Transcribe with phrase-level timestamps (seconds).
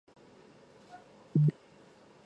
[0.03, 1.53] 博瓦德马尔克。